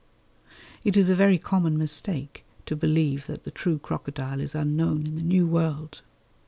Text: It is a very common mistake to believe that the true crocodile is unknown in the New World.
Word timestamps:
It 0.83 0.97
is 0.97 1.11
a 1.11 1.15
very 1.15 1.37
common 1.37 1.77
mistake 1.77 2.43
to 2.65 2.75
believe 2.75 3.27
that 3.27 3.43
the 3.43 3.51
true 3.51 3.77
crocodile 3.77 4.39
is 4.41 4.55
unknown 4.55 5.05
in 5.05 5.15
the 5.15 5.21
New 5.21 5.45
World. 5.45 6.01